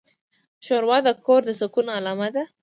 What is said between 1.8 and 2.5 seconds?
علامه ده.